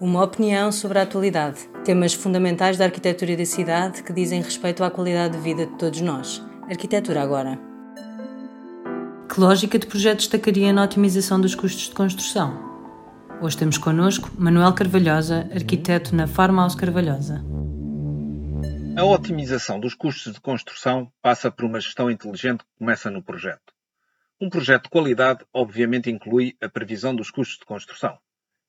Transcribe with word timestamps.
Uma 0.00 0.24
opinião 0.24 0.72
sobre 0.72 0.98
a 0.98 1.02
atualidade. 1.02 1.68
Temas 1.84 2.14
fundamentais 2.14 2.78
da 2.78 2.86
arquitetura 2.86 3.36
da 3.36 3.44
cidade 3.44 4.02
que 4.02 4.14
dizem 4.14 4.40
respeito 4.40 4.82
à 4.82 4.90
qualidade 4.90 5.36
de 5.36 5.42
vida 5.42 5.66
de 5.66 5.76
todos 5.76 6.00
nós. 6.00 6.42
Arquitetura 6.70 7.20
agora. 7.20 7.58
Que 9.28 9.38
lógica 9.38 9.78
de 9.78 9.86
projeto 9.86 10.20
destacaria 10.20 10.72
na 10.72 10.84
otimização 10.84 11.38
dos 11.38 11.54
custos 11.54 11.90
de 11.90 11.94
construção? 11.94 12.58
Hoje 13.42 13.58
temos 13.58 13.76
connosco 13.76 14.30
Manuel 14.38 14.72
Carvalhosa, 14.72 15.46
arquiteto 15.54 16.16
na 16.16 16.26
Farmhouse 16.26 16.78
Carvalhosa. 16.78 17.44
A 18.96 19.04
otimização 19.04 19.78
dos 19.78 19.92
custos 19.92 20.32
de 20.32 20.40
construção 20.40 21.12
passa 21.20 21.50
por 21.50 21.66
uma 21.66 21.78
gestão 21.78 22.10
inteligente 22.10 22.60
que 22.60 22.78
começa 22.78 23.10
no 23.10 23.22
projeto. 23.22 23.74
Um 24.40 24.48
projeto 24.48 24.84
de 24.84 24.88
qualidade, 24.88 25.44
obviamente, 25.52 26.10
inclui 26.10 26.56
a 26.58 26.70
previsão 26.70 27.14
dos 27.14 27.30
custos 27.30 27.58
de 27.58 27.66
construção. 27.66 28.16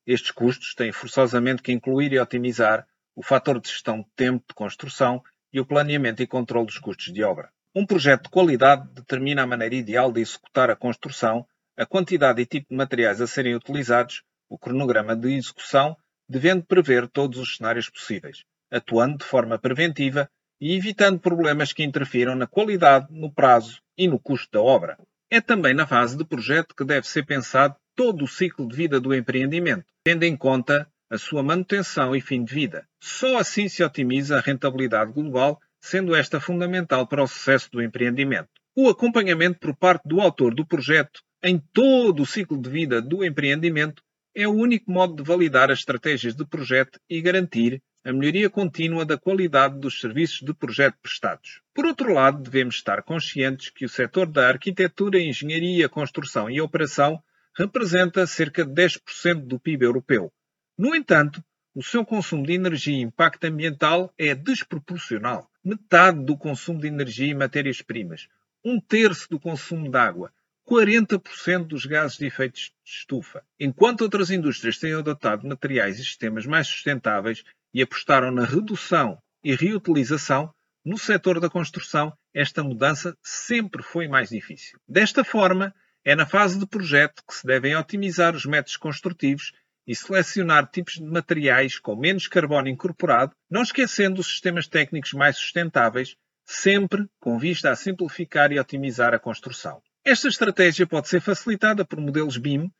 Estes 0.06 0.30
custos 0.32 0.74
têm 0.74 0.90
forçosamente 0.90 1.62
que 1.62 1.72
incluir 1.72 2.12
e 2.12 2.18
otimizar 2.18 2.86
o 3.14 3.22
fator 3.22 3.60
de 3.60 3.68
gestão 3.68 4.00
de 4.00 4.06
tempo 4.16 4.44
de 4.48 4.54
construção 4.54 5.22
e 5.52 5.60
o 5.60 5.66
planeamento 5.66 6.22
e 6.22 6.26
controle 6.26 6.66
dos 6.66 6.78
custos 6.78 7.12
de 7.12 7.22
obra. 7.22 7.50
Um 7.74 7.86
projeto 7.86 8.24
de 8.24 8.30
qualidade 8.30 8.88
determina 8.92 9.42
a 9.42 9.46
maneira 9.46 9.74
ideal 9.74 10.10
de 10.10 10.20
executar 10.20 10.70
a 10.70 10.76
construção, 10.76 11.46
a 11.76 11.86
quantidade 11.86 12.40
e 12.42 12.46
tipo 12.46 12.68
de 12.70 12.76
materiais 12.76 13.20
a 13.20 13.26
serem 13.26 13.54
utilizados, 13.54 14.22
o 14.48 14.58
cronograma 14.58 15.14
de 15.14 15.34
execução, 15.34 15.96
devendo 16.28 16.64
prever 16.64 17.08
todos 17.08 17.38
os 17.38 17.56
cenários 17.56 17.88
possíveis, 17.88 18.44
atuando 18.70 19.18
de 19.18 19.24
forma 19.24 19.58
preventiva 19.58 20.28
e 20.60 20.74
evitando 20.76 21.20
problemas 21.20 21.72
que 21.72 21.82
interfiram 21.82 22.34
na 22.34 22.46
qualidade, 22.46 23.06
no 23.10 23.32
prazo 23.32 23.80
e 23.96 24.08
no 24.08 24.18
custo 24.18 24.50
da 24.52 24.60
obra. 24.60 24.98
É 25.30 25.40
também 25.40 25.74
na 25.74 25.86
fase 25.86 26.16
de 26.16 26.24
projeto 26.24 26.74
que 26.74 26.84
deve 26.84 27.08
ser 27.08 27.24
pensado 27.24 27.74
todo 27.94 28.24
o 28.24 28.28
ciclo 28.28 28.66
de 28.68 28.76
vida 28.76 29.00
do 29.00 29.14
empreendimento, 29.14 29.84
tendo 30.04 30.24
em 30.24 30.36
conta 30.36 30.88
a 31.10 31.18
sua 31.18 31.42
manutenção 31.42 32.16
e 32.16 32.20
fim 32.20 32.42
de 32.42 32.54
vida. 32.54 32.86
Só 33.00 33.38
assim 33.38 33.68
se 33.68 33.84
otimiza 33.84 34.38
a 34.38 34.40
rentabilidade 34.40 35.12
global, 35.12 35.60
sendo 35.80 36.14
esta 36.14 36.40
fundamental 36.40 37.06
para 37.06 37.22
o 37.22 37.26
sucesso 37.26 37.70
do 37.70 37.82
empreendimento. 37.82 38.48
O 38.74 38.88
acompanhamento 38.88 39.58
por 39.60 39.76
parte 39.76 40.08
do 40.08 40.20
autor 40.20 40.54
do 40.54 40.64
projeto 40.64 41.20
em 41.42 41.58
todo 41.72 42.22
o 42.22 42.26
ciclo 42.26 42.60
de 42.60 42.70
vida 42.70 43.02
do 43.02 43.24
empreendimento 43.24 44.02
é 44.34 44.48
o 44.48 44.52
único 44.52 44.90
modo 44.90 45.16
de 45.16 45.22
validar 45.22 45.70
as 45.70 45.80
estratégias 45.80 46.34
de 46.34 46.46
projeto 46.46 46.98
e 47.10 47.20
garantir 47.20 47.82
a 48.04 48.12
melhoria 48.12 48.48
contínua 48.48 49.04
da 49.04 49.18
qualidade 49.18 49.78
dos 49.78 50.00
serviços 50.00 50.40
de 50.40 50.54
projeto 50.54 50.96
prestados. 51.02 51.60
Por 51.74 51.84
outro 51.84 52.12
lado, 52.14 52.42
devemos 52.42 52.76
estar 52.76 53.02
conscientes 53.02 53.70
que 53.70 53.84
o 53.84 53.88
setor 53.88 54.26
da 54.26 54.48
arquitetura, 54.48 55.20
engenharia, 55.20 55.88
construção 55.88 56.48
e 56.48 56.60
operação 56.60 57.22
representa 57.56 58.26
cerca 58.26 58.64
de 58.64 58.72
10% 58.72 59.46
do 59.46 59.58
PIB 59.58 59.84
europeu. 59.84 60.32
No 60.76 60.94
entanto, 60.94 61.42
o 61.74 61.82
seu 61.82 62.04
consumo 62.04 62.46
de 62.46 62.52
energia 62.52 62.96
e 62.96 63.02
impacto 63.02 63.44
ambiental 63.44 64.12
é 64.18 64.34
desproporcional. 64.34 65.50
Metade 65.64 66.24
do 66.24 66.36
consumo 66.36 66.80
de 66.80 66.88
energia 66.88 67.28
e 67.28 67.34
matérias-primas, 67.34 68.28
um 68.64 68.80
terço 68.80 69.28
do 69.30 69.38
consumo 69.38 69.90
de 69.90 69.96
água, 69.96 70.32
40% 70.68 71.66
dos 71.66 71.86
gases 71.86 72.18
de 72.18 72.26
efeito 72.26 72.56
de 72.56 72.72
estufa. 72.84 73.44
Enquanto 73.58 74.02
outras 74.02 74.30
indústrias 74.30 74.78
têm 74.78 74.94
adotado 74.94 75.46
materiais 75.46 75.98
e 75.98 76.04
sistemas 76.04 76.46
mais 76.46 76.66
sustentáveis, 76.66 77.44
e 77.74 77.82
apostaram 77.82 78.30
na 78.30 78.44
redução 78.44 79.18
e 79.42 79.54
reutilização, 79.54 80.52
no 80.84 80.98
setor 80.98 81.40
da 81.40 81.48
construção 81.48 82.12
esta 82.34 82.62
mudança 82.62 83.16
sempre 83.22 83.82
foi 83.82 84.08
mais 84.08 84.30
difícil. 84.30 84.78
Desta 84.88 85.24
forma, 85.24 85.74
é 86.04 86.14
na 86.14 86.26
fase 86.26 86.58
de 86.58 86.66
projeto 86.66 87.22
que 87.26 87.34
se 87.34 87.46
devem 87.46 87.76
otimizar 87.76 88.34
os 88.34 88.44
métodos 88.44 88.76
construtivos 88.76 89.52
e 89.86 89.94
selecionar 89.94 90.68
tipos 90.70 90.94
de 90.94 91.04
materiais 91.04 91.78
com 91.78 91.96
menos 91.96 92.28
carbono 92.28 92.68
incorporado, 92.68 93.34
não 93.50 93.62
esquecendo 93.62 94.20
os 94.20 94.26
sistemas 94.26 94.66
técnicos 94.66 95.12
mais 95.12 95.36
sustentáveis, 95.36 96.16
sempre 96.44 97.06
com 97.20 97.38
vista 97.38 97.70
a 97.70 97.76
simplificar 97.76 98.52
e 98.52 98.58
otimizar 98.58 99.14
a 99.14 99.18
construção. 99.18 99.82
Esta 100.04 100.28
estratégia 100.28 100.86
pode 100.86 101.08
ser 101.08 101.20
facilitada 101.20 101.84
por 101.84 102.00
modelos 102.00 102.36
BIM 102.36 102.70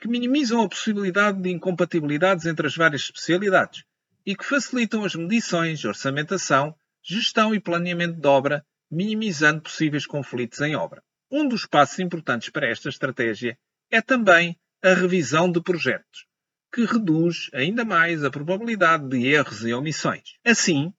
que 0.00 0.08
minimizam 0.08 0.62
a 0.62 0.68
possibilidade 0.68 1.42
de 1.42 1.50
incompatibilidades 1.50 2.46
entre 2.46 2.66
as 2.66 2.74
várias 2.74 3.02
especialidades, 3.02 3.84
e 4.24 4.34
que 4.34 4.44
facilitam 4.44 5.04
as 5.04 5.14
medições, 5.14 5.84
orçamentação, 5.84 6.74
gestão 7.02 7.54
e 7.54 7.60
planeamento 7.60 8.18
de 8.18 8.26
obra, 8.26 8.64
minimizando 8.90 9.60
possíveis 9.60 10.06
conflitos 10.06 10.60
em 10.60 10.74
obra. 10.74 11.02
Um 11.30 11.46
dos 11.46 11.64
passos 11.64 12.00
importantes 12.00 12.48
para 12.48 12.68
esta 12.68 12.88
estratégia 12.88 13.56
é 13.88 14.02
também 14.02 14.58
a 14.82 14.94
revisão 14.94 15.50
de 15.50 15.62
projetos, 15.62 16.26
que 16.72 16.84
reduz 16.84 17.48
ainda 17.52 17.84
mais 17.84 18.24
a 18.24 18.30
probabilidade 18.30 19.08
de 19.08 19.28
erros 19.28 19.64
e 19.64 19.72
omissões. 19.72 20.38
Assim, 20.44 20.92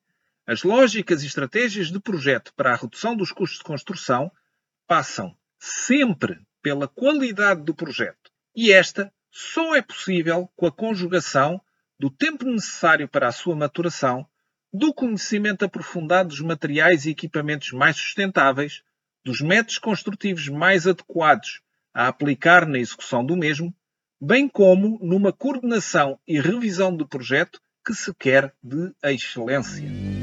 as 0.48 0.64
lógicas 0.64 1.22
e 1.22 1.28
estratégias 1.28 1.92
de 1.92 2.00
projeto 2.00 2.54
para 2.56 2.72
a 2.72 2.76
redução 2.76 3.16
dos 3.16 3.32
custos 3.32 3.60
de 3.60 3.66
construção 3.66 4.32
passam 4.88 5.36
sempre 5.60 6.40
pela 6.62 6.88
qualidade 6.88 7.64
do 7.64 7.76
projeto, 7.76 8.32
e 8.56 8.72
esta 8.72 9.12
só 9.30 9.76
é 9.76 9.82
possível 9.82 10.50
com 10.56 10.66
a 10.66 10.72
conjugação 10.72 11.62
do 12.00 12.10
tempo 12.10 12.46
necessário 12.46 13.08
para 13.08 13.28
a 13.28 13.32
sua 13.32 13.56
maturação, 13.56 14.26
do 14.74 14.94
conhecimento 14.94 15.66
aprofundado 15.66 16.30
dos 16.30 16.40
materiais 16.40 17.06
e 17.06 17.12
equipamentos 17.12 17.72
mais 17.72 17.98
sustentáveis, 17.98 18.84
dos 19.24 19.42
métodos 19.42 19.78
construtivos 19.78 20.48
mais 20.48 20.88
adequados 20.88 21.62
a 21.94 22.08
aplicar 22.08 22.66
na 22.66 22.80
execução 22.80 23.26
do 23.26 23.36
mesmo, 23.36 23.74
bem 24.20 24.48
como 24.48 25.00
numa 25.02 25.34
coordenação 25.34 26.20
e 26.28 26.40
revisão 26.40 26.96
do 26.96 27.08
projeto 27.08 27.60
que 27.86 27.94
se 27.94 28.14
quer 28.14 28.54
de 28.64 28.94
excelência. 29.04 30.21